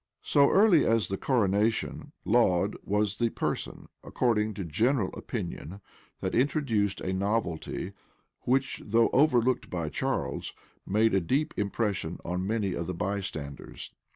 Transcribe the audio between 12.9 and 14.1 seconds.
bystanders.